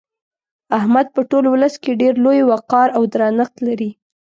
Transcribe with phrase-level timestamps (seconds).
[0.77, 3.91] احمد په ټول ولس کې ډېر لوی وقار او درنښت لري.